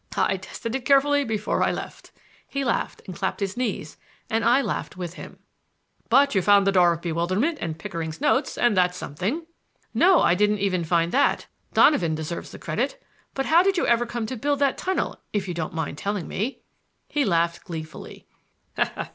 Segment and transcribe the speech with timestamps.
[0.17, 2.09] I tested it carefully before I left."
[2.47, 3.97] He laughed and clapped his knees,
[4.31, 5.37] and I laughed with him.
[6.09, 9.45] "But you found the Door of Bewilderment and Pickering's notes, and that's something."
[9.93, 11.45] "No; I didn't even find that.
[11.75, 12.99] Donovan deserves the credit.
[13.35, 16.27] But how did you ever come to build that tunnel, if you don't mind telling
[16.27, 16.63] me?"
[17.07, 18.25] He laughed gleefully.